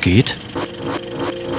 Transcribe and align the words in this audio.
Geht? 0.00 0.36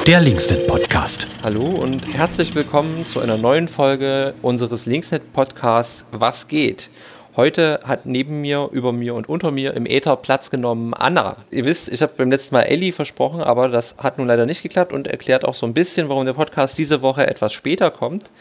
Der 0.06 0.22
Linksnet 0.22 0.68
Podcast. 0.68 1.28
Hallo 1.44 1.64
und 1.64 2.14
herzlich 2.14 2.56
willkommen 2.56 3.06
zu 3.06 3.20
einer 3.20 3.38
neuen 3.38 3.68
Folge 3.68 4.34
unseres 4.42 4.86
Linksnet 4.86 5.34
Podcasts 5.34 6.06
Was 6.12 6.48
geht? 6.48 6.90
Heute 7.36 7.80
hat 7.86 8.06
neben 8.06 8.42
mir, 8.42 8.70
über 8.72 8.94
mir 8.94 9.14
und 9.14 9.30
unter 9.30 9.52
mir 9.52 9.74
im 9.76 9.86
Äther 9.86 10.16
Platz 10.16 10.50
genommen 10.50 10.94
Anna. 10.94 11.38
Ihr 11.52 11.66
wisst, 11.66 11.90
ich 11.90 12.02
habe 12.02 12.14
beim 12.18 12.32
letzten 12.32 12.56
Mal 12.56 12.64
Ellie 12.64 12.92
versprochen, 12.92 13.42
aber 13.42 13.70
das 13.70 13.98
hat 14.00 14.18
nun 14.18 14.28
leider 14.28 14.46
nicht 14.46 14.64
geklappt 14.64 14.92
und 14.92 15.08
erklärt 15.08 15.46
auch 15.46 15.54
so 15.54 15.66
ein 15.66 15.74
bisschen, 15.74 16.10
warum 16.10 16.26
der 16.26 16.34
Podcast 16.34 16.78
diese 16.78 17.02
Woche 17.02 17.28
etwas 17.28 17.54
später 17.54 17.92
kommt 17.92 18.32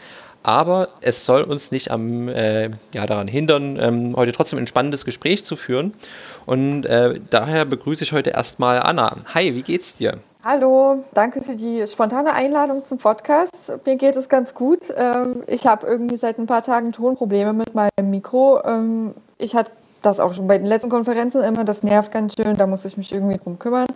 aber 0.43 0.89
es 1.01 1.25
soll 1.25 1.43
uns 1.43 1.71
nicht 1.71 1.91
am, 1.91 2.27
äh, 2.29 2.69
ja, 2.93 3.05
daran 3.05 3.27
hindern, 3.27 3.77
ähm, 3.79 4.15
heute 4.15 4.31
trotzdem 4.31 4.59
ein 4.59 4.67
spannendes 4.67 5.05
Gespräch 5.05 5.43
zu 5.43 5.55
führen. 5.55 5.93
Und 6.45 6.85
äh, 6.85 7.19
daher 7.29 7.65
begrüße 7.65 8.03
ich 8.03 8.13
heute 8.13 8.31
erstmal 8.31 8.79
Anna. 8.79 9.17
Hi, 9.33 9.53
wie 9.55 9.63
geht's 9.63 9.97
dir? 9.97 10.19
Hallo, 10.43 11.03
danke 11.13 11.41
für 11.41 11.55
die 11.55 11.85
spontane 11.87 12.31
Einladung 12.31 12.85
zum 12.85 12.99
Podcast. 12.99 13.51
Mir 13.85 13.97
geht 13.97 14.15
es 14.15 14.29
ganz 14.29 14.53
gut. 14.53 14.79
Ähm, 14.95 15.43
ich 15.47 15.67
habe 15.67 15.85
irgendwie 15.85 16.15
seit 16.15 16.39
ein 16.39 16.45
paar 16.45 16.61
Tagen 16.61 16.93
Tonprobleme 16.93 17.51
mit 17.51 17.75
meinem 17.75 18.09
Mikro. 18.09 18.63
Ähm, 18.63 19.13
ich 19.37 19.55
hatte 19.55 19.71
das 20.03 20.19
auch 20.19 20.33
schon 20.33 20.47
bei 20.47 20.57
den 20.57 20.67
letzten 20.67 20.89
Konferenzen 20.89 21.43
immer. 21.43 21.65
Das 21.65 21.83
nervt 21.83 22.11
ganz 22.11 22.35
schön. 22.39 22.55
Da 22.55 22.65
muss 22.65 22.85
ich 22.85 22.95
mich 22.95 23.11
irgendwie 23.11 23.37
drum 23.37 23.59
kümmern. 23.59 23.87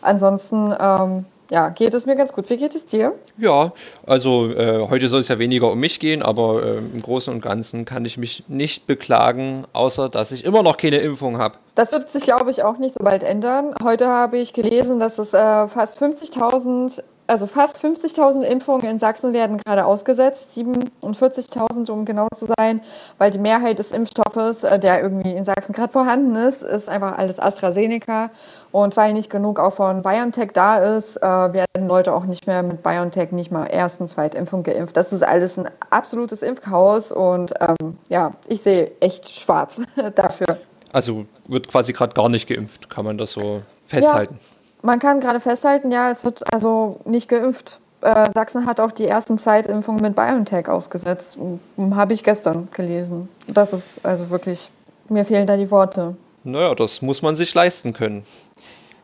Ansonsten 0.00 0.74
ähm, 0.78 1.24
ja, 1.50 1.68
geht 1.68 1.94
es 1.94 2.06
mir 2.06 2.16
ganz 2.16 2.32
gut. 2.32 2.48
Wie 2.50 2.56
geht 2.56 2.74
es 2.74 2.84
dir? 2.86 3.14
Ja, 3.36 3.72
also 4.06 4.50
äh, 4.50 4.86
heute 4.88 5.08
soll 5.08 5.20
es 5.20 5.28
ja 5.28 5.38
weniger 5.38 5.70
um 5.70 5.80
mich 5.80 6.00
gehen, 6.00 6.22
aber 6.22 6.62
äh, 6.62 6.78
im 6.78 7.02
Großen 7.02 7.32
und 7.32 7.40
Ganzen 7.40 7.84
kann 7.84 8.04
ich 8.04 8.16
mich 8.16 8.44
nicht 8.48 8.86
beklagen, 8.86 9.66
außer 9.72 10.08
dass 10.08 10.32
ich 10.32 10.44
immer 10.44 10.62
noch 10.62 10.76
keine 10.76 10.98
Impfung 10.98 11.38
habe. 11.38 11.58
Das 11.74 11.92
wird 11.92 12.10
sich, 12.10 12.24
glaube 12.24 12.50
ich, 12.50 12.62
auch 12.62 12.78
nicht 12.78 12.94
so 12.94 13.04
bald 13.04 13.22
ändern. 13.22 13.74
Heute 13.82 14.08
habe 14.08 14.38
ich 14.38 14.52
gelesen, 14.52 14.98
dass 14.98 15.18
es 15.18 15.32
äh, 15.34 15.68
fast 15.68 16.00
50.000 16.00 17.02
also 17.32 17.46
fast 17.46 17.78
50.000 17.78 18.42
Impfungen 18.42 18.86
in 18.86 18.98
Sachsen 18.98 19.32
werden 19.32 19.56
gerade 19.56 19.86
ausgesetzt, 19.86 20.50
47.000 20.54 21.90
um 21.90 22.04
genau 22.04 22.28
zu 22.36 22.46
sein, 22.58 22.82
weil 23.16 23.30
die 23.30 23.38
Mehrheit 23.38 23.78
des 23.78 23.90
Impfstoffes, 23.90 24.64
äh, 24.64 24.78
der 24.78 25.00
irgendwie 25.00 25.32
in 25.32 25.46
Sachsen 25.46 25.72
gerade 25.72 25.90
vorhanden 25.90 26.36
ist, 26.36 26.62
ist 26.62 26.90
einfach 26.90 27.16
alles 27.16 27.38
AstraZeneca. 27.38 28.30
Und 28.70 28.98
weil 28.98 29.14
nicht 29.14 29.30
genug 29.30 29.58
auch 29.58 29.72
von 29.72 30.02
BioNTech 30.02 30.50
da 30.52 30.78
ist, 30.78 31.16
äh, 31.16 31.22
werden 31.22 31.86
Leute 31.86 32.12
auch 32.12 32.24
nicht 32.24 32.46
mehr 32.46 32.62
mit 32.62 32.82
BioNTech 32.82 33.32
nicht 33.32 33.50
mal 33.50 33.64
ersten, 33.64 34.06
zweite 34.06 34.36
Impfung 34.36 34.62
geimpft. 34.62 34.94
Das 34.98 35.10
ist 35.10 35.22
alles 35.22 35.58
ein 35.58 35.70
absolutes 35.88 36.42
Impfchaos 36.42 37.12
und 37.12 37.54
ähm, 37.60 37.96
ja, 38.10 38.32
ich 38.46 38.60
sehe 38.60 38.92
echt 39.00 39.30
schwarz 39.30 39.76
dafür. 40.14 40.58
Also 40.92 41.24
wird 41.48 41.68
quasi 41.68 41.94
gerade 41.94 42.12
gar 42.12 42.28
nicht 42.28 42.46
geimpft, 42.46 42.90
kann 42.90 43.06
man 43.06 43.16
das 43.16 43.32
so 43.32 43.62
festhalten? 43.84 44.34
Ja. 44.38 44.61
Man 44.82 44.98
kann 44.98 45.20
gerade 45.20 45.40
festhalten, 45.40 45.92
ja, 45.92 46.10
es 46.10 46.24
wird 46.24 46.52
also 46.52 47.00
nicht 47.04 47.28
geimpft. 47.28 47.78
Äh, 48.00 48.30
Sachsen 48.34 48.66
hat 48.66 48.80
auch 48.80 48.90
die 48.90 49.06
ersten 49.06 49.38
Zweitimpfungen 49.38 50.02
mit 50.02 50.16
BioNTech 50.16 50.68
ausgesetzt. 50.68 51.38
Habe 51.78 52.12
ich 52.12 52.24
gestern 52.24 52.68
gelesen. 52.72 53.28
Das 53.46 53.72
ist 53.72 54.04
also 54.04 54.28
wirklich, 54.30 54.70
mir 55.08 55.24
fehlen 55.24 55.46
da 55.46 55.56
die 55.56 55.70
Worte. 55.70 56.16
Naja, 56.42 56.74
das 56.74 57.00
muss 57.00 57.22
man 57.22 57.36
sich 57.36 57.54
leisten 57.54 57.92
können. 57.92 58.24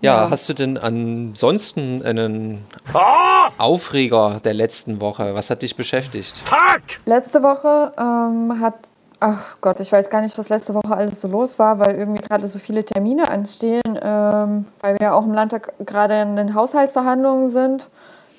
Ja, 0.01 0.25
ja. 0.25 0.31
hast 0.31 0.49
du 0.49 0.55
denn 0.55 0.79
ansonsten 0.79 2.03
einen 2.05 2.65
Aufreger 3.57 4.41
der 4.45 4.55
letzten 4.55 5.01
Woche? 5.01 5.35
Was 5.35 5.51
hat 5.51 5.63
dich 5.63 5.77
beschäftigt? 5.77 6.39
Fuck! 6.45 6.83
Letzte 7.05 7.43
Woche 7.43 7.93
ähm, 7.99 8.61
hat 8.61 8.75
Ach 9.21 9.57
Gott, 9.61 9.81
ich 9.81 9.91
weiß 9.91 10.11
gar 10.11 10.21
nicht, 10.21 10.39
was 10.39 10.49
letzte 10.49 10.75
Woche 10.75 10.95
alles 10.97 11.21
so 11.21 11.27
los 11.27 11.59
war, 11.59 11.81
weil 11.81 11.97
irgendwie 11.97 12.23
gerade 12.23 12.47
so 12.47 12.61
viele 12.61 12.85
Termine 12.85 13.29
anstehen, 13.29 13.99
ähm, 14.01 14.67
weil 14.81 14.97
wir 15.01 15.13
auch 15.13 15.25
im 15.25 15.33
Landtag 15.33 15.73
gerade 15.85 16.21
in 16.23 16.37
den 16.37 16.55
Haushaltsverhandlungen 16.55 17.49
sind. 17.49 17.89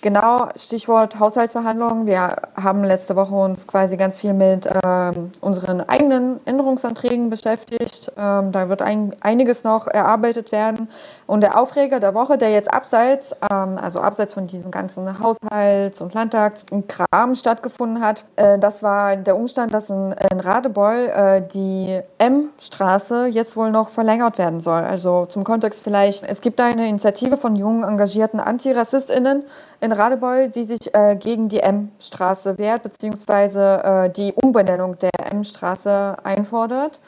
Genau, 0.01 0.47
Stichwort 0.55 1.19
Haushaltsverhandlungen. 1.19 2.05
Wir 2.05 2.37
haben 2.55 2.85
letzte 2.85 3.17
Woche 3.17 3.35
uns 3.35 3.67
quasi 3.67 3.97
ganz 3.97 4.17
viel 4.17 4.33
mit 4.33 4.69
ähm, 4.85 5.31
unseren 5.41 5.81
eigenen 5.81 6.39
Änderungsanträgen 6.45 7.29
beschäftigt. 7.29 8.09
Ähm, 8.17 8.53
da 8.53 8.69
wird 8.69 8.81
ein, 8.81 9.13
einiges 9.19 9.65
noch 9.65 9.87
erarbeitet 9.87 10.53
werden. 10.53 10.87
Und 11.27 11.41
der 11.41 11.59
Aufreger 11.59 11.99
der 11.99 12.13
Woche, 12.13 12.37
der 12.37 12.51
jetzt 12.51 12.73
abseits, 12.73 13.35
ähm, 13.51 13.77
also 13.77 13.99
abseits 13.99 14.33
von 14.33 14.47
diesem 14.47 14.71
ganzen 14.71 15.19
Haushalts- 15.19 15.99
und 15.99 16.13
Landtagskram 16.13 17.35
stattgefunden 17.35 18.01
hat, 18.01 18.23
äh, 18.37 18.57
das 18.57 18.81
war 18.81 19.17
der 19.17 19.35
Umstand, 19.35 19.73
dass 19.73 19.89
in, 19.89 20.15
in 20.31 20.39
Radebeul 20.39 21.09
äh, 21.09 21.41
die 21.41 21.99
M-Straße 22.19 23.25
jetzt 23.25 23.57
wohl 23.57 23.71
noch 23.71 23.89
verlängert 23.89 24.37
werden 24.37 24.61
soll. 24.61 24.81
Also 24.81 25.25
zum 25.25 25.43
Kontext 25.43 25.83
vielleicht, 25.83 26.23
es 26.23 26.39
gibt 26.39 26.61
eine 26.61 26.87
Initiative 26.87 27.35
von 27.35 27.57
jungen, 27.57 27.83
engagierten 27.83 28.39
AntirassistInnen, 28.39 29.43
in 29.81 29.88
Radebeul, 29.91 30.49
die 30.49 30.63
sich 30.63 30.93
äh, 30.93 31.15
gegen 31.15 31.49
die 31.49 31.59
M-Straße 31.59 32.57
wehrt, 32.57 32.83
beziehungsweise 32.83 33.83
äh, 33.83 34.09
die 34.09 34.33
Umbenennung 34.33 34.97
der 34.99 35.11
M-Straße 35.31 36.17
einfordert. 36.23 36.99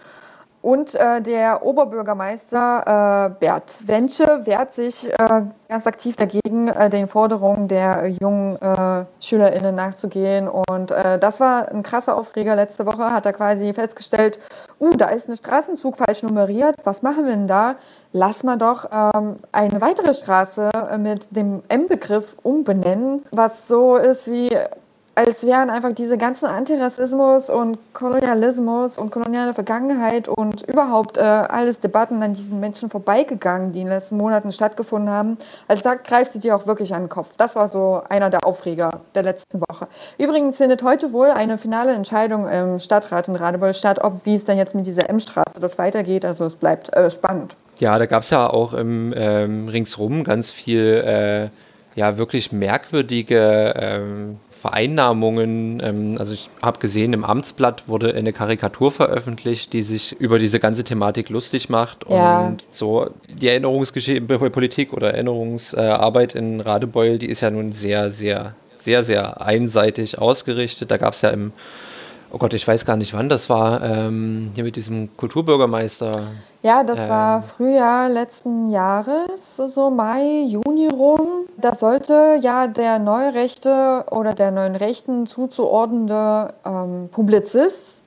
Und 0.61 0.93
äh, 0.93 1.21
der 1.21 1.65
Oberbürgermeister 1.65 3.31
äh, 3.33 3.39
Bert 3.39 3.81
Wensche 3.87 4.41
wehrt 4.45 4.73
sich 4.73 5.09
äh, 5.09 5.41
ganz 5.67 5.87
aktiv 5.87 6.15
dagegen, 6.15 6.67
äh, 6.67 6.87
den 6.87 7.07
Forderungen 7.07 7.67
der 7.67 8.07
jungen 8.07 8.59
SchülerInnen 9.19 9.73
nachzugehen. 9.73 10.47
Und 10.47 10.91
das 10.91 11.39
war 11.39 11.69
ein 11.69 11.83
krasser 11.83 12.15
Aufreger 12.15 12.55
letzte 12.55 12.85
Woche. 12.85 13.11
Hat 13.11 13.25
er 13.25 13.33
quasi 13.33 13.73
festgestellt, 13.73 14.39
uh, 14.79 14.91
da 14.91 15.07
ist 15.07 15.29
ein 15.29 15.35
Straßenzug 15.35 15.97
falsch 15.97 16.23
nummeriert. 16.23 16.75
Was 16.83 17.01
machen 17.01 17.25
wir 17.25 17.31
denn 17.31 17.47
da? 17.47 17.75
Lass 18.13 18.43
mal 18.43 18.57
doch 18.57 18.89
ähm, 18.91 19.37
eine 19.53 19.79
weitere 19.79 20.13
Straße 20.13 20.69
mit 20.97 21.33
dem 21.35 21.63
M-Begriff 21.69 22.35
umbenennen, 22.43 23.23
was 23.31 23.67
so 23.67 23.95
ist 23.95 24.29
wie 24.29 24.49
als 25.13 25.45
wären 25.45 25.69
einfach 25.69 25.93
diese 25.93 26.17
ganzen 26.17 26.45
Antirassismus 26.45 27.49
und 27.49 27.77
Kolonialismus 27.93 28.97
und 28.97 29.11
koloniale 29.11 29.53
Vergangenheit 29.53 30.29
und 30.29 30.61
überhaupt 30.69 31.17
äh, 31.17 31.21
alles 31.21 31.79
Debatten 31.79 32.23
an 32.23 32.33
diesen 32.33 32.59
Menschen 32.59 32.89
vorbeigegangen, 32.89 33.73
die 33.73 33.81
in 33.81 33.87
den 33.87 33.93
letzten 33.93 34.17
Monaten 34.17 34.51
stattgefunden 34.51 35.09
haben. 35.09 35.37
Also 35.67 35.83
da 35.83 35.95
greift 35.95 36.31
sie 36.31 36.39
dir 36.39 36.55
auch 36.55 36.65
wirklich 36.65 36.93
an 36.93 37.03
den 37.03 37.09
Kopf. 37.09 37.35
Das 37.37 37.55
war 37.55 37.67
so 37.67 38.01
einer 38.07 38.29
der 38.29 38.45
Aufreger 38.45 39.01
der 39.13 39.23
letzten 39.23 39.61
Woche. 39.61 39.87
Übrigens 40.17 40.57
findet 40.57 40.81
heute 40.81 41.11
wohl 41.11 41.27
eine 41.27 41.57
finale 41.57 41.91
Entscheidung 41.91 42.47
im 42.47 42.79
Stadtrat 42.79 43.27
in 43.27 43.35
Radebeul 43.35 43.73
statt, 43.73 43.99
ob 44.01 44.25
wie 44.25 44.35
es 44.35 44.45
dann 44.45 44.57
jetzt 44.57 44.75
mit 44.75 44.87
dieser 44.87 45.09
M-Straße 45.09 45.59
dort 45.59 45.77
weitergeht. 45.77 46.23
Also 46.23 46.45
es 46.45 46.55
bleibt 46.55 46.93
äh, 46.93 47.09
spannend. 47.09 47.55
Ja, 47.79 47.97
da 47.97 48.05
gab 48.05 48.23
es 48.23 48.29
ja 48.29 48.49
auch 48.49 48.73
im 48.73 49.13
ähm, 49.15 49.67
ringsrum 49.67 50.23
ganz 50.23 50.51
viel 50.51 50.85
äh, 50.85 51.49
ja 51.99 52.17
wirklich 52.17 52.51
merkwürdige 52.51 53.73
ähm, 53.75 54.37
Vereinnahmungen. 54.61 55.81
Ähm, 55.83 56.15
also 56.19 56.33
ich 56.33 56.49
habe 56.61 56.79
gesehen, 56.79 57.13
im 57.13 57.25
Amtsblatt 57.25 57.87
wurde 57.87 58.13
eine 58.13 58.31
Karikatur 58.31 58.91
veröffentlicht, 58.91 59.73
die 59.73 59.81
sich 59.81 60.13
über 60.13 60.37
diese 60.37 60.59
ganze 60.59 60.83
Thematik 60.83 61.29
lustig 61.29 61.69
macht. 61.69 62.05
Ja. 62.07 62.45
Und 62.45 62.63
so 62.69 63.09
die 63.27 63.47
Erinnerungspolitik 63.47 64.93
oder 64.93 65.13
Erinnerungsarbeit 65.13 66.35
in 66.35 66.61
Radebeul, 66.61 67.17
die 67.17 67.29
ist 67.29 67.41
ja 67.41 67.49
nun 67.49 67.71
sehr, 67.71 68.11
sehr, 68.11 68.55
sehr, 68.75 69.03
sehr 69.03 69.41
einseitig 69.41 70.19
ausgerichtet. 70.19 70.91
Da 70.91 70.97
gab 70.97 71.13
es 71.13 71.23
ja 71.23 71.31
im 71.31 71.53
oh 72.31 72.37
Gott, 72.37 72.53
ich 72.53 72.67
weiß 72.67 72.85
gar 72.85 72.97
nicht, 72.97 73.13
wann 73.13 73.29
das 73.29 73.49
war, 73.49 73.83
ähm, 73.83 74.51
hier 74.55 74.63
mit 74.63 74.75
diesem 74.75 75.15
Kulturbürgermeister. 75.17 76.23
Ja, 76.63 76.83
das 76.83 76.99
ähm, 76.99 77.09
war 77.09 77.41
Frühjahr 77.43 78.09
letzten 78.09 78.69
Jahres, 78.69 79.57
so 79.57 79.89
Mai, 79.89 80.43
Juni 80.47 80.87
rum. 80.87 81.45
Da 81.57 81.75
sollte 81.75 82.37
ja 82.41 82.67
der 82.67 82.99
Neurechte 82.99 84.05
oder 84.11 84.33
der 84.33 84.51
neuen 84.51 84.75
Rechten 84.75 85.27
zuzuordnende 85.27 86.53
ähm, 86.65 87.09
Publizist 87.11 88.03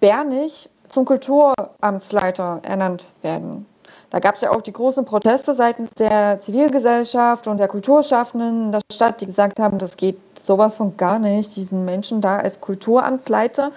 Bernig 0.00 0.68
zum 0.88 1.04
Kulturamtsleiter 1.04 2.60
ernannt 2.62 3.06
werden. 3.22 3.66
Da 4.10 4.20
gab 4.20 4.36
es 4.36 4.40
ja 4.40 4.50
auch 4.50 4.62
die 4.62 4.72
großen 4.72 5.04
Proteste 5.04 5.52
seitens 5.52 5.90
der 5.90 6.38
Zivilgesellschaft 6.38 7.48
und 7.48 7.58
der 7.58 7.68
Kulturschaffenden 7.68 8.66
in 8.66 8.72
der 8.72 8.80
Stadt, 8.92 9.20
die 9.20 9.26
gesagt 9.26 9.58
haben, 9.58 9.78
das 9.78 9.96
geht 9.96 10.18
sowas 10.46 10.76
von 10.76 10.96
gar 10.96 11.18
nicht, 11.18 11.56
diesen 11.56 11.84
Menschen 11.84 12.20
da 12.20 12.38
als 12.38 12.60
Kulturamtsleiter 12.60 13.72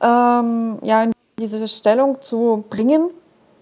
ähm, 0.00 0.78
ja, 0.82 1.04
in 1.04 1.12
diese 1.38 1.66
Stellung 1.68 2.20
zu 2.20 2.64
bringen. 2.70 3.10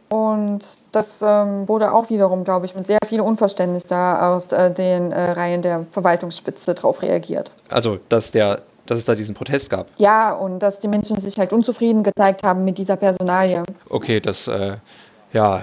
Und 0.08 0.60
das 0.92 1.20
ähm, 1.20 1.68
wurde 1.68 1.92
auch 1.92 2.10
wiederum, 2.10 2.44
glaube 2.44 2.66
ich, 2.66 2.74
mit 2.76 2.86
sehr 2.86 3.00
viel 3.06 3.20
Unverständnis 3.20 3.84
da 3.84 4.34
aus 4.34 4.52
äh, 4.52 4.72
den 4.72 5.10
äh, 5.10 5.32
Reihen 5.32 5.62
der 5.62 5.84
Verwaltungsspitze 5.90 6.74
darauf 6.74 7.02
reagiert. 7.02 7.50
Also, 7.70 7.98
dass 8.08 8.30
der 8.30 8.60
dass 8.86 8.98
es 8.98 9.04
da 9.04 9.16
diesen 9.16 9.34
Protest 9.34 9.68
gab. 9.68 9.88
Ja, 9.96 10.32
und 10.32 10.60
dass 10.60 10.78
die 10.78 10.86
Menschen 10.86 11.18
sich 11.18 11.36
halt 11.38 11.52
unzufrieden 11.52 12.04
gezeigt 12.04 12.44
haben 12.44 12.64
mit 12.64 12.78
dieser 12.78 12.94
Personalie. 12.94 13.64
Okay, 13.90 14.20
das, 14.20 14.46
äh, 14.46 14.76
ja, 15.32 15.62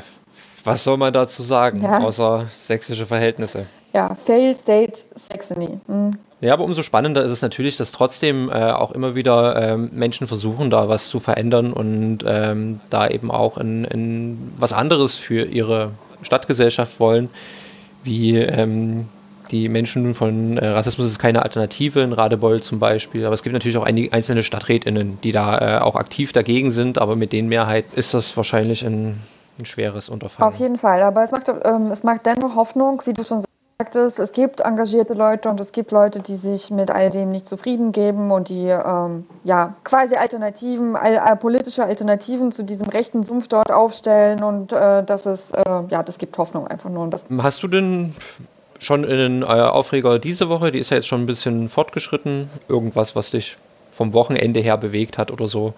was 0.66 0.84
soll 0.84 0.98
man 0.98 1.14
dazu 1.14 1.42
sagen, 1.42 1.82
ja. 1.82 2.00
außer 2.00 2.46
sächsische 2.54 3.06
Verhältnisse? 3.06 3.66
Ja, 3.94 4.16
Failed 4.26 4.60
State 4.60 5.00
Saxony. 5.30 5.80
Mhm. 5.88 6.12
Ja, 6.44 6.52
aber 6.52 6.66
umso 6.66 6.84
spannender 6.84 7.24
ist 7.24 7.32
es 7.32 7.42
natürlich, 7.42 7.78
dass 7.78 7.94
trotzdem 7.94 8.50
äh, 8.50 8.72
auch 8.72 8.92
immer 8.92 9.16
wieder 9.16 9.56
ähm, 9.56 9.90
Menschen 9.94 10.28
versuchen, 10.28 10.70
da 10.70 10.90
was 10.90 11.08
zu 11.08 11.22
verändern 11.22 11.72
und 11.72 12.20
ähm, 12.28 12.82
da 12.90 13.08
eben 13.08 13.32
auch 13.32 13.58
in, 13.58 13.86
in 13.86 14.52
was 14.58 14.74
anderes 14.74 15.18
für 15.18 15.46
ihre 15.46 15.92
Stadtgesellschaft 16.22 17.00
wollen. 17.00 17.30
wie 18.04 18.36
ähm, 18.36 19.08
die 19.52 19.70
Menschen 19.70 20.14
von 20.14 20.58
äh, 20.58 20.68
Rassismus 20.68 21.08
ist 21.08 21.20
keine 21.20 21.44
Alternative 21.44 22.02
in 22.02 22.12
Radebeul 22.12 22.62
zum 22.62 22.80
Beispiel. 22.80 23.26
Aber 23.26 23.34
es 23.34 23.44
gibt 23.44 23.54
natürlich 23.54 23.78
auch 23.78 23.86
einige 23.86 24.12
einzelne 24.12 24.44
StadträtInnen, 24.44 25.20
die 25.22 25.32
da 25.32 25.78
äh, 25.78 25.80
auch 25.80 25.96
aktiv 25.96 26.34
dagegen 26.34 26.72
sind, 26.72 26.98
aber 26.98 27.16
mit 27.16 27.32
den 27.32 27.48
Mehrheit 27.48 27.86
ist 27.94 28.14
das 28.14 28.36
wahrscheinlich 28.36 28.86
ein, 28.86 29.18
ein 29.60 29.66
schweres 29.66 30.10
Unterfangen. 30.10 30.52
Auf 30.52 30.60
jeden 30.60 30.78
Fall, 30.78 31.02
aber 31.04 31.24
es 31.24 31.32
macht, 31.32 31.48
ähm, 31.48 31.92
es 31.92 32.04
macht 32.04 32.26
dennoch 32.26 32.56
Hoffnung, 32.56 33.02
wie 33.06 33.14
du 33.14 33.24
schon 33.24 33.44
sagtest, 33.78 34.20
es 34.20 34.32
gibt 34.32 34.62
engagierte 34.62 35.14
Leute 35.14 35.50
und 35.50 35.60
es 35.60 35.72
gibt 35.72 35.92
Leute, 35.92 36.22
die 36.22 36.38
sich 36.38 36.70
mit 36.70 36.92
all 36.92 37.10
dem 37.10 37.30
nicht 37.30 37.48
zufrieden 37.48 37.92
geben 37.92 38.32
und 38.32 38.50
die 38.50 38.68
ähm, 38.68 39.26
ja 39.44 39.76
quasi 39.84 40.16
Alternativen, 40.16 40.96
all, 40.96 41.18
all, 41.18 41.36
politische 41.36 41.84
Alternativen 41.84 42.52
zu 42.52 42.64
diesem 42.64 42.88
rechten 42.90 43.24
Sumpf 43.24 43.48
dort 43.48 43.72
aufstellen 43.72 44.44
und 44.44 44.72
äh, 44.72 45.04
das 45.04 45.26
ist, 45.26 45.52
äh, 45.52 45.64
ja, 45.90 46.04
das 46.04 46.18
gibt 46.18 46.38
Hoffnung 46.38 46.68
einfach 46.68 46.90
nur. 46.90 47.10
Hast 47.40 47.64
du 47.64 47.68
denn 47.68 48.14
schon 48.80 49.06
einen 49.06 49.42
äh, 49.42 49.46
Aufreger 49.46 50.20
diese 50.20 50.50
Woche, 50.50 50.72
die 50.72 50.80
ist 50.80 50.92
ja 50.92 50.98
jetzt 50.98 51.08
schon 51.08 51.22
ein 51.22 51.26
bisschen 51.26 51.70
fortgeschritten, 51.70 52.50
irgendwas, 52.68 53.16
was 53.16 53.32
dich 53.32 53.58
vom 53.90 54.14
Wochenende 54.14 54.60
her 54.60 54.78
bewegt 54.78 55.18
hat 55.18 55.32
oder 55.32 55.48
so? 55.48 55.74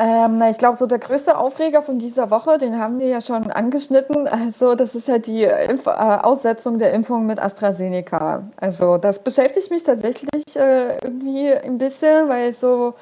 Ähm, 0.00 0.40
ich 0.48 0.58
glaube, 0.58 0.76
so 0.76 0.86
der 0.86 1.00
größte 1.00 1.36
Aufreger 1.36 1.82
von 1.82 1.98
dieser 1.98 2.30
Woche, 2.30 2.58
den 2.58 2.78
haben 2.78 3.00
wir 3.00 3.08
ja 3.08 3.20
schon 3.20 3.50
angeschnitten. 3.50 4.28
Also, 4.28 4.76
das 4.76 4.94
ist 4.94 5.08
halt 5.08 5.26
die 5.26 5.42
Impf 5.42 5.86
äh, 5.86 5.90
Aussetzung 5.90 6.78
der 6.78 6.92
Impfung 6.92 7.26
mit 7.26 7.40
AstraZeneca. 7.40 8.44
Also, 8.60 8.96
das 8.98 9.18
beschäftigt 9.18 9.70
mich 9.70 9.82
tatsächlich 9.82 10.56
äh, 10.56 10.98
irgendwie 10.98 11.52
ein 11.52 11.78
bisschen, 11.78 12.28
weil 12.28 12.52
so 12.52 12.94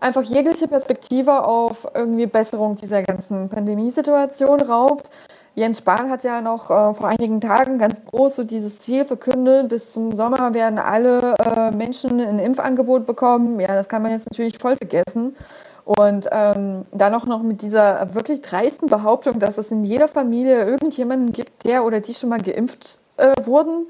einfach 0.00 0.22
jegliche 0.22 0.68
Perspektive 0.68 1.44
auf 1.44 1.86
irgendwie 1.94 2.26
Besserung 2.26 2.76
dieser 2.76 3.02
ganzen 3.02 3.48
Pandemiesituation 3.48 4.60
raubt. 4.60 5.08
Jens 5.54 5.78
Spahn 5.78 6.10
hat 6.10 6.24
ja 6.24 6.40
noch 6.40 6.70
äh, 6.70 6.94
vor 6.94 7.08
einigen 7.08 7.40
Tagen 7.40 7.78
ganz 7.78 8.04
groß 8.06 8.36
so 8.36 8.44
dieses 8.44 8.78
Ziel 8.80 9.04
verkündet, 9.04 9.68
bis 9.68 9.92
zum 9.92 10.16
Sommer 10.16 10.54
werden 10.54 10.78
alle 10.78 11.34
äh, 11.44 11.70
Menschen 11.70 12.20
ein 12.20 12.38
Impfangebot 12.38 13.06
bekommen. 13.06 13.60
Ja, 13.60 13.74
das 13.74 13.88
kann 13.88 14.02
man 14.02 14.12
jetzt 14.12 14.30
natürlich 14.30 14.58
voll 14.58 14.76
vergessen. 14.76 15.34
Und 15.84 16.28
ähm, 16.30 16.86
dann 16.92 17.14
auch 17.14 17.26
noch 17.26 17.42
mit 17.42 17.62
dieser 17.62 18.14
wirklich 18.14 18.40
dreisten 18.40 18.88
Behauptung, 18.88 19.40
dass 19.40 19.58
es 19.58 19.70
in 19.70 19.84
jeder 19.84 20.06
Familie 20.06 20.64
irgendjemanden 20.64 21.32
gibt, 21.32 21.64
der 21.64 21.84
oder 21.84 22.00
die 22.00 22.14
schon 22.14 22.28
mal 22.28 22.40
geimpft 22.40 23.00
äh, 23.16 23.32
wurden. 23.44 23.88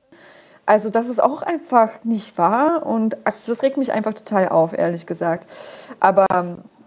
Also 0.65 0.91
das 0.91 1.09
ist 1.09 1.23
auch 1.23 1.43
einfach 1.43 1.91
nicht 2.05 2.39
wahr 2.39 2.87
und 2.87 3.17
das 3.47 3.63
regt 3.63 3.77
mich 3.77 3.93
einfach 3.93 4.15
total 4.15 4.49
auf, 4.49 4.73
ehrlich 4.73 5.07
gesagt. 5.07 5.49
Aber 5.99 6.27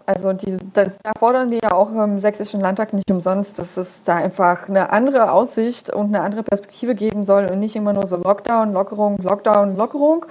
also 0.06 0.32
diese, 0.32 0.58
da 0.72 0.92
fordern 1.18 1.50
wir 1.50 1.58
ja 1.62 1.72
auch 1.72 1.90
im 1.92 2.18
Sächsischen 2.18 2.60
Landtag 2.60 2.92
nicht 2.92 3.10
umsonst, 3.10 3.58
dass 3.58 3.76
es 3.76 4.04
da 4.04 4.14
einfach 4.14 4.68
eine 4.68 4.90
andere 4.90 5.32
Aussicht 5.32 5.90
und 5.92 6.06
eine 6.06 6.20
andere 6.20 6.44
Perspektive 6.44 6.94
geben 6.94 7.24
soll 7.24 7.46
und 7.50 7.58
nicht 7.58 7.74
immer 7.74 7.92
nur 7.92 8.06
so 8.06 8.16
Lockdown, 8.16 8.72
Lockerung, 8.72 9.18
Lockdown, 9.18 9.76
Lockerung, 9.76 10.26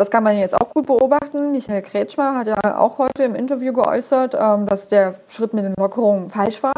das 0.00 0.10
kann 0.10 0.24
man 0.24 0.38
jetzt 0.38 0.58
auch 0.58 0.70
gut 0.70 0.86
beobachten. 0.86 1.52
Michael 1.52 1.82
Kretschmer 1.82 2.34
hat 2.34 2.46
ja 2.46 2.78
auch 2.78 2.96
heute 2.96 3.22
im 3.22 3.34
Interview 3.34 3.74
geäußert, 3.74 4.34
ähm, 4.34 4.64
dass 4.64 4.88
der 4.88 5.14
Schritt 5.28 5.52
mit 5.52 5.62
den 5.62 5.74
Lockerungen 5.76 6.30
falsch 6.30 6.62
war. 6.62 6.72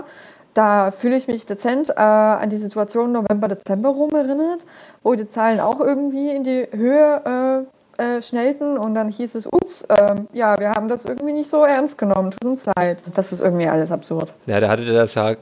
Da 0.54 0.90
fühle 0.90 1.16
ich 1.16 1.28
mich 1.28 1.46
dezent 1.46 1.90
äh, 1.90 2.00
an 2.00 2.50
die 2.50 2.58
Situation 2.58 3.12
November, 3.12 3.46
Dezember 3.46 3.90
rum 3.90 4.10
erinnert, 4.10 4.66
wo 5.04 5.14
die 5.14 5.28
Zahlen 5.28 5.60
auch 5.60 5.80
irgendwie 5.80 6.30
in 6.30 6.42
die 6.42 6.66
Höhe 6.72 7.64
äh, 7.98 8.02
äh, 8.02 8.22
schnellten 8.22 8.76
und 8.76 8.96
dann 8.96 9.08
hieß 9.08 9.36
es, 9.36 9.46
ups, 9.46 9.84
ähm, 9.88 10.26
ja, 10.32 10.58
wir 10.58 10.70
haben 10.70 10.88
das 10.88 11.04
irgendwie 11.04 11.32
nicht 11.32 11.48
so 11.48 11.64
ernst 11.64 11.98
genommen, 11.98 12.32
tut 12.32 12.44
uns 12.44 12.66
leid. 12.75 12.98
Das 13.14 13.30
ist 13.30 13.40
irgendwie 13.40 13.68
alles 13.68 13.92
absurd. 13.92 14.34
Ja, 14.46 14.58
da 14.58 14.68
hatte 14.68 14.84
das 14.84 15.14
ja 15.14 15.36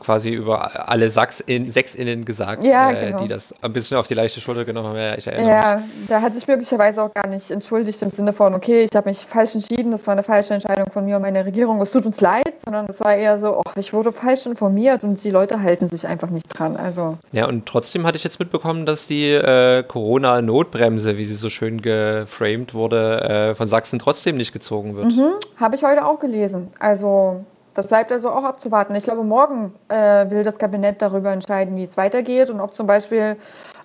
quasi 0.00 0.30
über 0.30 0.88
alle 0.88 1.10
Sachs-in, 1.10 1.70
SechsInnen 1.70 2.24
gesagt, 2.24 2.64
ja, 2.64 2.90
äh, 2.90 3.06
genau. 3.06 3.22
die 3.22 3.28
das 3.28 3.54
ein 3.62 3.72
bisschen 3.72 3.96
auf 3.96 4.06
die 4.06 4.14
leichte 4.14 4.40
Schulter 4.40 4.64
genommen 4.64 4.88
haben. 4.88 4.96
Ja, 4.96 5.16
ich 5.16 5.26
erinnere 5.26 5.50
ja, 5.50 5.76
mich. 5.76 6.08
da 6.08 6.20
hat 6.20 6.34
sich 6.34 6.46
möglicherweise 6.46 7.02
auch 7.02 7.12
gar 7.12 7.26
nicht 7.26 7.50
entschuldigt 7.50 8.02
im 8.02 8.10
Sinne 8.10 8.32
von, 8.32 8.54
okay, 8.54 8.86
ich 8.88 8.96
habe 8.96 9.08
mich 9.08 9.18
falsch 9.18 9.54
entschieden, 9.54 9.90
das 9.90 10.06
war 10.06 10.12
eine 10.12 10.22
falsche 10.22 10.54
Entscheidung 10.54 10.90
von 10.90 11.04
mir 11.04 11.16
und 11.16 11.22
meiner 11.22 11.44
Regierung, 11.44 11.80
es 11.80 11.90
tut 11.90 12.06
uns 12.06 12.20
leid, 12.20 12.54
sondern 12.64 12.86
es 12.88 13.00
war 13.00 13.14
eher 13.14 13.38
so, 13.38 13.58
oh, 13.58 13.62
ich 13.76 13.92
wurde 13.92 14.12
falsch 14.12 14.46
informiert 14.46 15.02
und 15.02 15.22
die 15.22 15.30
Leute 15.30 15.62
halten 15.62 15.88
sich 15.88 16.06
einfach 16.06 16.30
nicht 16.30 16.46
dran. 16.48 16.76
Also. 16.76 17.14
Ja, 17.32 17.46
und 17.48 17.66
trotzdem 17.66 18.06
hatte 18.06 18.16
ich 18.16 18.24
jetzt 18.24 18.38
mitbekommen, 18.38 18.86
dass 18.86 19.06
die 19.06 19.30
äh, 19.30 19.82
Corona-Notbremse, 19.82 21.18
wie 21.18 21.24
sie 21.24 21.34
so 21.34 21.50
schön 21.50 21.80
geframed 21.82 22.74
wurde, 22.74 23.22
äh, 23.22 23.54
von 23.54 23.66
Sachsen 23.66 23.98
trotzdem 23.98 24.36
nicht 24.36 24.52
gezogen 24.52 24.96
wird. 24.96 25.06
Mhm, 25.06 25.32
habe 25.56 25.76
ich 25.76 25.82
heute 25.82 26.04
auch 26.04 26.20
gelesen. 26.20 26.68
Also 26.78 27.44
das 27.76 27.86
bleibt 27.86 28.10
also 28.10 28.30
auch 28.30 28.44
abzuwarten. 28.44 28.94
Ich 28.94 29.04
glaube, 29.04 29.22
morgen 29.22 29.74
äh, 29.88 30.30
will 30.30 30.42
das 30.42 30.58
Kabinett 30.58 31.02
darüber 31.02 31.30
entscheiden, 31.30 31.76
wie 31.76 31.82
es 31.82 31.96
weitergeht 31.96 32.50
und 32.50 32.60
ob 32.60 32.74
zum 32.74 32.86
Beispiel 32.86 33.36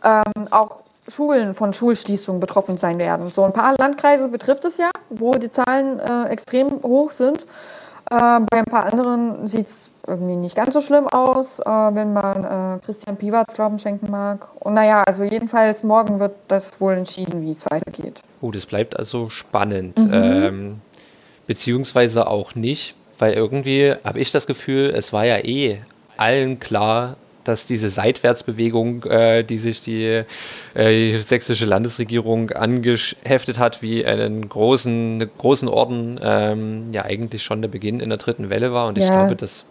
ähm, 0.03 0.47
auch 0.49 0.77
Schulen 1.07 1.53
von 1.53 1.73
Schulschließungen 1.73 2.39
betroffen 2.39 2.77
sein 2.77 2.97
werden. 2.97 3.29
So 3.31 3.43
ein 3.43 3.53
paar 3.53 3.75
Landkreise 3.77 4.27
betrifft 4.27 4.65
es 4.65 4.77
ja, 4.77 4.91
wo 5.09 5.33
die 5.33 5.49
Zahlen 5.49 5.99
äh, 5.99 6.29
extrem 6.29 6.81
hoch 6.83 7.11
sind. 7.11 7.45
Äh, 8.09 8.15
bei 8.49 8.59
ein 8.59 8.65
paar 8.65 8.91
anderen 8.91 9.47
sieht 9.47 9.67
es 9.67 9.89
irgendwie 10.07 10.35
nicht 10.35 10.55
ganz 10.55 10.73
so 10.73 10.81
schlimm 10.81 11.07
aus, 11.07 11.59
äh, 11.59 11.65
wenn 11.65 12.13
man 12.13 12.43
äh, 12.43 12.79
Christian 12.85 13.17
Piwatz 13.17 13.53
Glauben 13.53 13.79
schenken 13.79 14.09
mag. 14.09 14.47
Und 14.59 14.73
naja, 14.73 15.03
also 15.05 15.23
jedenfalls 15.23 15.83
morgen 15.83 16.19
wird 16.19 16.35
das 16.47 16.79
wohl 16.79 16.93
entschieden, 16.93 17.41
wie 17.41 17.51
es 17.51 17.65
weitergeht. 17.69 18.21
Oh, 18.41 18.51
das 18.51 18.65
bleibt 18.65 18.97
also 18.97 19.29
spannend. 19.29 19.97
Mhm. 19.99 20.13
Ähm, 20.13 20.81
beziehungsweise 21.47 22.27
auch 22.27 22.55
nicht, 22.55 22.95
weil 23.21 23.33
irgendwie 23.33 23.93
habe 24.03 24.19
ich 24.19 24.31
das 24.31 24.47
Gefühl, 24.47 24.91
es 24.95 25.13
war 25.13 25.25
ja 25.25 25.37
eh 25.37 25.79
allen 26.17 26.59
klar, 26.59 27.17
dass 27.43 27.65
diese 27.65 27.89
Seitwärtsbewegung, 27.89 29.03
äh, 29.05 29.43
die 29.43 29.57
sich 29.57 29.81
die 29.81 30.23
äh, 30.73 31.17
sächsische 31.17 31.65
Landesregierung 31.65 32.51
angeheftet 32.51 33.57
hat, 33.59 33.81
wie 33.81 34.05
einen 34.05 34.47
großen, 34.47 35.29
großen 35.37 35.67
Orden, 35.67 36.19
ähm, 36.21 36.89
ja 36.91 37.05
eigentlich 37.05 37.43
schon 37.43 37.61
der 37.61 37.69
Beginn 37.69 37.99
in 37.99 38.09
der 38.09 38.17
dritten 38.17 38.49
Welle 38.49 38.73
war. 38.73 38.87
Und 38.87 38.97
ja. 38.97 39.05
ich 39.05 39.11
glaube, 39.11 39.35
das 39.35 39.65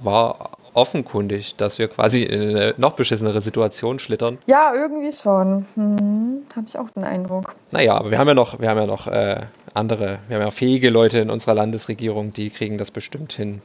war 0.00 0.57
offenkundig, 0.74 1.56
dass 1.56 1.78
wir 1.78 1.88
quasi 1.88 2.22
in 2.22 2.40
eine 2.40 2.74
noch 2.76 2.92
beschissenere 2.92 3.40
Situation 3.40 3.98
schlittern. 3.98 4.38
Ja, 4.46 4.72
irgendwie 4.74 5.12
schon. 5.12 5.66
Hm, 5.74 6.42
Habe 6.54 6.66
ich 6.66 6.78
auch 6.78 6.90
den 6.90 7.04
Eindruck. 7.04 7.54
Naja, 7.70 7.94
aber 7.94 8.10
wir 8.10 8.18
haben 8.18 8.28
ja 8.28 8.34
noch, 8.34 8.60
wir 8.60 8.68
haben 8.68 8.78
ja 8.78 8.86
noch 8.86 9.06
äh, 9.06 9.40
andere, 9.74 10.18
wir 10.28 10.36
haben 10.36 10.44
ja 10.44 10.50
fähige 10.50 10.90
Leute 10.90 11.18
in 11.18 11.30
unserer 11.30 11.54
Landesregierung, 11.54 12.32
die 12.32 12.50
kriegen 12.50 12.78
das 12.78 12.90
bestimmt 12.90 13.32
hin. 13.32 13.62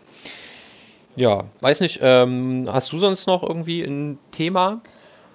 Ja, 1.15 1.43
weiß 1.61 1.81
nicht, 1.81 1.99
ähm, 2.01 2.67
hast 2.71 2.91
du 2.91 2.97
sonst 2.97 3.27
noch 3.27 3.43
irgendwie 3.43 3.83
ein 3.83 4.17
Thema? 4.31 4.81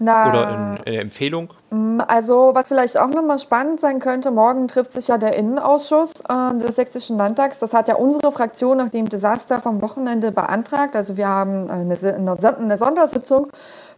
Na, 0.01 0.29
Oder 0.29 0.51
in, 0.51 0.87
eine 0.87 1.01
Empfehlung? 1.01 1.53
Mm, 1.71 2.01
also, 2.07 2.51
was 2.55 2.69
vielleicht 2.69 2.99
auch 2.99 3.09
nochmal 3.09 3.39
spannend 3.39 3.81
sein 3.81 3.99
könnte, 3.99 4.31
morgen 4.31 4.69
trifft 4.69 4.93
sich 4.93 5.09
ja 5.09 5.19
der 5.19 5.35
Innenausschuss 5.35 6.13
äh, 6.29 6.55
des 6.59 6.77
Sächsischen 6.77 7.17
Landtags. 7.17 7.59
Das 7.59 7.75
hat 7.75 7.89
ja 7.89 7.97
unsere 7.97 8.31
Fraktion 8.31 8.79
nach 8.79 8.91
dem 8.91 9.09
Desaster 9.09 9.61
vom 9.61 9.83
Wochenende 9.83 10.31
beantragt. 10.31 10.95
Also, 10.95 11.17
wir 11.17 11.29
haben 11.29 11.69
eine, 11.69 11.97
eine 11.97 12.77
Sondersitzung 12.77 13.49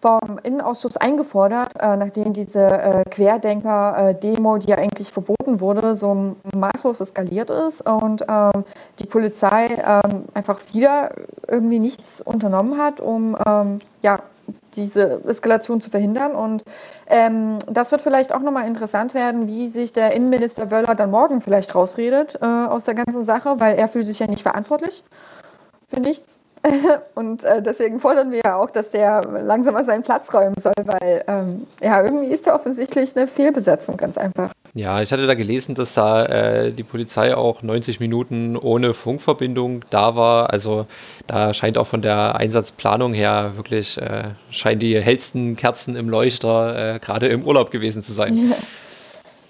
vom 0.00 0.38
Innenausschuss 0.42 0.96
eingefordert, 0.96 1.72
äh, 1.78 1.96
nachdem 1.96 2.32
diese 2.32 2.60
äh, 2.60 3.04
Querdenker-Demo, 3.10 4.58
die 4.58 4.68
ja 4.68 4.76
eigentlich 4.76 5.12
verboten 5.12 5.60
wurde, 5.60 5.94
so 5.94 6.36
maßlos 6.56 7.00
eskaliert 7.00 7.50
ist 7.50 7.88
und 7.88 8.24
ähm, 8.26 8.64
die 8.98 9.06
Polizei 9.06 9.66
ähm, 9.66 10.24
einfach 10.34 10.60
wieder 10.72 11.10
irgendwie 11.48 11.78
nichts 11.78 12.22
unternommen 12.22 12.78
hat, 12.78 13.00
um 13.00 13.36
ähm, 13.46 13.78
ja, 14.02 14.20
diese 14.74 15.22
Eskalation 15.24 15.80
zu 15.80 15.90
verhindern. 15.90 16.32
Und 16.32 16.62
ähm, 17.06 17.58
das 17.66 17.92
wird 17.92 18.02
vielleicht 18.02 18.32
auch 18.32 18.40
nochmal 18.40 18.66
interessant 18.66 19.14
werden, 19.14 19.48
wie 19.48 19.68
sich 19.68 19.92
der 19.92 20.12
Innenminister 20.12 20.70
Wöller 20.70 20.94
dann 20.94 21.10
morgen 21.10 21.40
vielleicht 21.40 21.74
rausredet 21.74 22.38
äh, 22.40 22.44
aus 22.44 22.84
der 22.84 22.94
ganzen 22.94 23.24
Sache, 23.24 23.58
weil 23.58 23.76
er 23.76 23.88
fühlt 23.88 24.06
sich 24.06 24.18
ja 24.18 24.26
nicht 24.26 24.42
verantwortlich 24.42 25.02
für 25.88 26.00
nichts. 26.00 26.38
Und 27.14 27.44
äh, 27.44 27.62
deswegen 27.62 28.00
fordern 28.00 28.30
wir 28.32 28.40
ja 28.44 28.56
auch, 28.56 28.70
dass 28.70 28.90
der 28.90 29.22
langsam 29.22 29.74
mal 29.74 29.84
seinen 29.84 30.02
Platz 30.02 30.32
räumen 30.32 30.56
soll, 30.60 30.74
weil 30.84 31.24
ähm, 31.26 31.66
ja, 31.80 32.02
irgendwie 32.02 32.26
ist 32.26 32.46
da 32.46 32.54
offensichtlich 32.54 33.16
eine 33.16 33.26
Fehlbesetzung, 33.26 33.96
ganz 33.96 34.18
einfach. 34.18 34.50
Ja, 34.74 35.00
ich 35.00 35.10
hatte 35.12 35.26
da 35.26 35.34
gelesen, 35.34 35.74
dass 35.74 35.94
da 35.94 36.26
äh, 36.26 36.72
die 36.72 36.82
Polizei 36.82 37.34
auch 37.34 37.62
90 37.62 37.98
Minuten 38.00 38.56
ohne 38.56 38.92
Funkverbindung 38.92 39.84
da 39.90 40.16
war. 40.16 40.50
Also 40.50 40.86
da 41.26 41.54
scheint 41.54 41.78
auch 41.78 41.86
von 41.86 42.02
der 42.02 42.36
Einsatzplanung 42.36 43.14
her 43.14 43.52
wirklich, 43.56 44.00
äh, 44.00 44.30
scheinen 44.50 44.80
die 44.80 45.00
hellsten 45.00 45.56
Kerzen 45.56 45.96
im 45.96 46.08
Leuchter 46.08 46.94
äh, 46.94 46.98
gerade 46.98 47.28
im 47.28 47.44
Urlaub 47.44 47.70
gewesen 47.70 48.02
zu 48.02 48.12
sein. 48.12 48.36
Ja. 48.36 48.56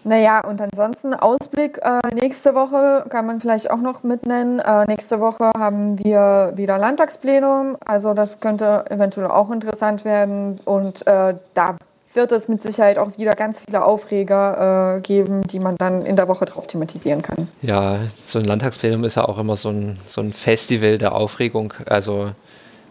Naja, 0.05 0.41
und 0.41 0.61
ansonsten 0.61 1.15
Ausblick 1.15 1.79
äh, 1.83 2.15
nächste 2.15 2.55
Woche 2.55 3.05
kann 3.09 3.27
man 3.27 3.41
vielleicht 3.41 3.71
auch 3.71 3.81
noch 3.81 4.03
mitnennen. 4.03 4.59
Äh, 4.59 4.87
nächste 4.87 5.21
Woche 5.21 5.51
haben 5.57 6.03
wir 6.03 6.53
wieder 6.57 6.79
Landtagsplenum, 6.79 7.77
also 7.85 8.15
das 8.15 8.41
könnte 8.41 8.85
eventuell 8.91 9.27
auch 9.29 9.51
interessant 9.51 10.05
werden. 10.05 10.61
Und 10.65 11.07
äh, 11.07 11.35
da 11.55 11.77
wird 12.13 12.33
es 12.33 12.49
mit 12.49 12.63
Sicherheit 12.63 12.99
auch 12.99 13.17
wieder 13.19 13.35
ganz 13.35 13.61
viele 13.61 13.85
Aufreger 13.85 14.97
äh, 14.97 15.01
geben, 15.01 15.43
die 15.47 15.61
man 15.61 15.77
dann 15.77 16.03
in 16.03 16.17
der 16.17 16.29
Woche 16.29 16.45
drauf 16.45 16.67
thematisieren 16.67 17.23
kann. 17.23 17.49
Ja, 17.63 17.99
so 18.17 18.39
ein 18.39 18.45
Landtagsplenum 18.45 19.05
ist 19.05 19.17
ja 19.17 19.25
auch 19.25 19.39
immer 19.39 19.57
so 19.57 19.71
ein, 19.71 19.97
so 20.07 20.21
ein 20.21 20.33
Festival 20.33 20.99
der 20.99 21.15
Aufregung. 21.15 21.73
Also 21.87 22.31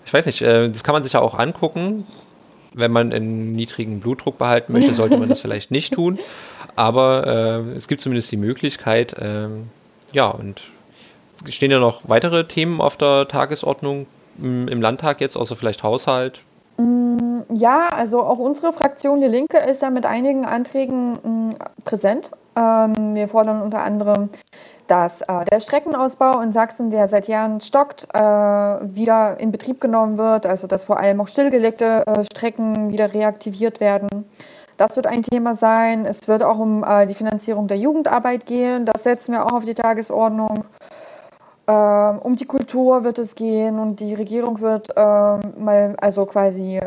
ich 0.06 0.14
weiß 0.14 0.26
nicht, 0.26 0.42
äh, 0.42 0.70
das 0.70 0.84
kann 0.84 0.94
man 0.94 1.04
sich 1.04 1.14
ja 1.14 1.22
auch 1.22 1.38
angucken 1.38 2.06
wenn 2.74 2.92
man 2.92 3.12
einen 3.12 3.54
niedrigen 3.54 4.00
Blutdruck 4.00 4.38
behalten 4.38 4.74
möchte, 4.74 4.94
sollte 4.94 5.18
man 5.18 5.30
das 5.30 5.42
vielleicht 5.42 5.72
nicht 5.72 5.94
tun. 5.94 6.20
Aber 6.76 7.28
äh, 7.28 7.76
es 7.76 7.88
gibt 7.88 8.02
zumindest 8.02 8.32
die 8.32 8.38
Möglichkeit. 8.38 9.16
Ähm, 9.20 9.70
ja, 10.12 10.28
und 10.28 10.62
stehen 11.48 11.72
ja 11.72 11.80
noch 11.80 12.08
weitere 12.08 12.46
Themen 12.46 12.82
auf 12.82 12.98
der 12.98 13.28
Tagesordnung 13.28 14.08
im, 14.38 14.82
Landtag 14.82 15.22
jetzt, 15.22 15.36
außer 15.36 15.56
vielleicht 15.56 15.84
Haushalt? 15.84 16.42
Mm, 16.78 17.40
ja, 17.54 17.90
also 17.90 18.22
auch 18.22 18.38
unsere 18.38 18.72
Fraktion 18.72 19.22
Die 19.22 19.28
Linke 19.28 19.58
ist 19.58 19.82
ja 19.82 19.90
mit 19.90 20.06
einigen 20.06 20.46
Anträgen 20.46 21.50
mh, 21.50 21.56
präsent. 21.84 22.32
Ähm, 22.56 23.16
wir 23.16 23.28
fordern 23.28 23.62
unter 23.62 23.82
anderem, 23.82 24.30
dass 24.90 25.22
äh, 25.22 25.46
der 25.52 25.60
Streckenausbau 25.60 26.42
in 26.42 26.52
Sachsen, 26.52 26.90
der 26.90 27.08
seit 27.08 27.28
Jahren 27.28 27.62
stockt, 27.62 28.08
äh, 28.14 28.20
wieder 28.20 29.40
in 29.40 29.52
Betrieb 29.52 29.80
genommen 29.80 30.18
wird, 30.18 30.46
also 30.46 30.66
dass 30.66 30.86
vor 30.86 30.98
allem 30.98 31.22
auch 31.22 31.28
stillgelegte 31.28 32.04
äh, 32.08 32.24
Strecken 32.24 32.92
wieder 32.92 33.14
reaktiviert 33.14 33.80
werden. 33.80 34.26
Das 34.78 34.96
wird 34.96 35.08
ein 35.08 35.22
Thema 35.22 35.56
sein. 35.56 36.06
Es 36.06 36.28
wird 36.28 36.42
auch 36.42 36.58
um 36.58 36.84
äh, 36.84 37.06
die 37.06 37.14
Finanzierung 37.14 37.68
der 37.68 37.78
Jugendarbeit 37.78 38.46
gehen. 38.46 38.86
Das 38.86 39.04
setzen 39.04 39.34
wir 39.34 39.46
auch 39.46 39.52
auf 39.52 39.66
die 39.66 39.76
Tagesordnung. 39.76 40.64
Ähm, 41.68 42.20
um 42.20 42.36
die 42.36 42.46
Kultur 42.46 43.04
wird 43.04 43.20
es 43.20 43.36
gehen 43.36 43.78
und 43.78 44.00
die 44.00 44.16
Regierung 44.16 44.60
wird 44.60 44.90
ähm, 44.96 45.42
mal, 45.60 45.96
also 46.02 46.26
quasi 46.26 46.80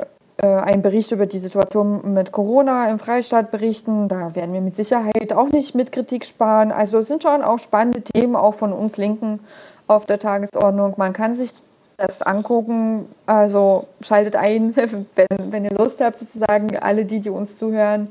einen 0.46 0.82
Bericht 0.82 1.12
über 1.12 1.26
die 1.26 1.38
Situation 1.38 2.14
mit 2.14 2.32
Corona 2.32 2.90
im 2.90 2.98
Freistaat 2.98 3.50
berichten. 3.50 4.08
Da 4.08 4.34
werden 4.34 4.52
wir 4.52 4.60
mit 4.60 4.74
Sicherheit 4.74 5.32
auch 5.32 5.48
nicht 5.50 5.74
mit 5.74 5.92
Kritik 5.92 6.24
sparen. 6.24 6.72
Also 6.72 6.98
es 6.98 7.08
sind 7.08 7.22
schon 7.22 7.42
auch 7.42 7.58
spannende 7.58 8.02
Themen, 8.02 8.34
auch 8.34 8.54
von 8.54 8.72
uns 8.72 8.96
Linken 8.96 9.40
auf 9.86 10.06
der 10.06 10.18
Tagesordnung. 10.18 10.94
Man 10.96 11.12
kann 11.12 11.34
sich 11.34 11.52
das 11.96 12.22
angucken. 12.22 13.06
Also 13.26 13.86
schaltet 14.00 14.36
ein, 14.36 14.74
wenn, 15.14 15.52
wenn 15.52 15.64
ihr 15.64 15.74
Lust 15.74 16.00
habt, 16.00 16.18
sozusagen, 16.18 16.76
alle 16.76 17.04
die, 17.04 17.20
die 17.20 17.30
uns 17.30 17.56
zuhören. 17.56 18.08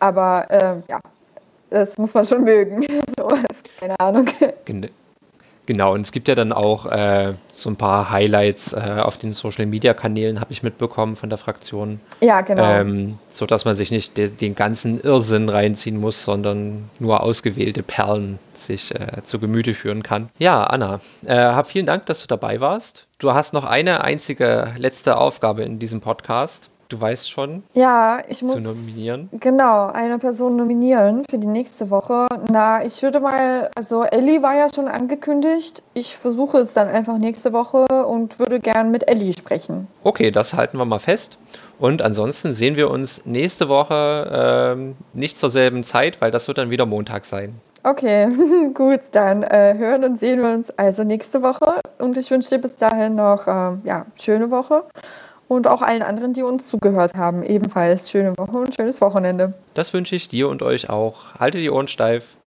Aber 0.00 0.50
äh, 0.50 0.76
ja, 0.88 1.00
das 1.70 1.96
muss 1.98 2.14
man 2.14 2.26
schon 2.26 2.44
mögen. 2.44 2.86
so, 3.18 3.28
keine 3.80 3.98
Ahnung. 3.98 4.26
Genau, 5.68 5.92
und 5.92 6.00
es 6.00 6.12
gibt 6.12 6.28
ja 6.28 6.34
dann 6.34 6.50
auch 6.50 6.86
äh, 6.86 7.34
so 7.52 7.68
ein 7.68 7.76
paar 7.76 8.10
Highlights 8.10 8.72
äh, 8.72 9.02
auf 9.02 9.18
den 9.18 9.34
Social 9.34 9.66
Media 9.66 9.92
Kanälen, 9.92 10.40
habe 10.40 10.50
ich 10.50 10.62
mitbekommen 10.62 11.14
von 11.14 11.28
der 11.28 11.36
Fraktion. 11.36 12.00
Ja, 12.22 12.40
genau. 12.40 12.64
Ähm, 12.64 13.18
so 13.28 13.44
dass 13.44 13.66
man 13.66 13.74
sich 13.74 13.90
nicht 13.90 14.16
de 14.16 14.30
den 14.30 14.54
ganzen 14.54 14.98
Irrsinn 14.98 15.50
reinziehen 15.50 16.00
muss, 16.00 16.24
sondern 16.24 16.88
nur 16.98 17.22
ausgewählte 17.22 17.82
Perlen 17.82 18.38
sich 18.54 18.94
äh, 18.94 19.22
zu 19.24 19.38
Gemüte 19.40 19.74
führen 19.74 20.02
kann. 20.02 20.30
Ja, 20.38 20.62
Anna, 20.62 21.00
äh, 21.26 21.36
hab 21.36 21.66
vielen 21.66 21.84
Dank, 21.84 22.06
dass 22.06 22.22
du 22.22 22.28
dabei 22.28 22.60
warst. 22.60 23.06
Du 23.18 23.34
hast 23.34 23.52
noch 23.52 23.64
eine 23.64 24.02
einzige 24.02 24.72
letzte 24.78 25.18
Aufgabe 25.18 25.64
in 25.64 25.78
diesem 25.78 26.00
Podcast. 26.00 26.70
Du 26.88 26.98
weißt 26.98 27.30
schon. 27.30 27.62
Ja, 27.74 28.22
ich 28.28 28.40
muss. 28.40 28.52
Zu 28.52 28.60
nominieren. 28.60 29.28
Genau, 29.32 29.88
eine 29.88 30.18
Person 30.18 30.56
nominieren 30.56 31.22
für 31.28 31.36
die 31.36 31.46
nächste 31.46 31.90
Woche. 31.90 32.26
Na, 32.50 32.82
ich 32.82 33.02
würde 33.02 33.20
mal, 33.20 33.70
also 33.74 34.04
Ellie 34.04 34.42
war 34.42 34.56
ja 34.56 34.68
schon 34.74 34.88
angekündigt. 34.88 35.82
Ich 35.92 36.16
versuche 36.16 36.56
es 36.58 36.72
dann 36.72 36.88
einfach 36.88 37.18
nächste 37.18 37.52
Woche 37.52 37.84
und 38.06 38.38
würde 38.38 38.58
gern 38.58 38.90
mit 38.90 39.06
Ellie 39.06 39.34
sprechen. 39.34 39.86
Okay, 40.02 40.30
das 40.30 40.54
halten 40.54 40.78
wir 40.78 40.86
mal 40.86 40.98
fest. 40.98 41.36
Und 41.78 42.00
ansonsten 42.00 42.54
sehen 42.54 42.76
wir 42.76 42.90
uns 42.90 43.26
nächste 43.26 43.68
Woche 43.68 44.74
ähm, 44.74 44.96
nicht 45.12 45.36
zur 45.36 45.50
selben 45.50 45.84
Zeit, 45.84 46.22
weil 46.22 46.30
das 46.30 46.48
wird 46.48 46.56
dann 46.56 46.70
wieder 46.70 46.86
Montag 46.86 47.26
sein. 47.26 47.60
Okay, 47.82 48.28
gut, 48.74 49.00
dann 49.12 49.42
äh, 49.42 49.74
hören 49.76 50.04
und 50.04 50.18
sehen 50.18 50.40
wir 50.40 50.54
uns 50.54 50.70
also 50.70 51.04
nächste 51.04 51.42
Woche. 51.42 51.82
Und 51.98 52.16
ich 52.16 52.30
wünsche 52.30 52.48
dir 52.48 52.58
bis 52.58 52.76
dahin 52.76 53.12
noch 53.12 53.46
äh, 53.46 53.76
ja, 53.84 54.06
schöne 54.16 54.50
Woche 54.50 54.84
und 55.48 55.66
auch 55.66 55.82
allen 55.82 56.02
anderen, 56.02 56.32
die 56.34 56.42
uns 56.42 56.66
zugehört 56.66 57.14
haben, 57.14 57.42
ebenfalls 57.42 58.10
schöne 58.10 58.36
Woche 58.36 58.58
und 58.58 58.74
schönes 58.74 59.00
Wochenende. 59.00 59.54
Das 59.74 59.92
wünsche 59.92 60.14
ich 60.14 60.28
dir 60.28 60.48
und 60.48 60.62
euch 60.62 60.88
auch. 60.88 61.34
Haltet 61.38 61.62
die 61.62 61.70
Ohren 61.70 61.88
steif. 61.88 62.38